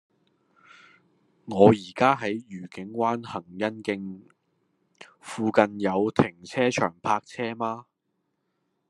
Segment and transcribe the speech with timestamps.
[1.45, 4.21] 我依家喺愉景灣蘅欣徑，
[5.19, 7.85] 附近有停車場泊車嗎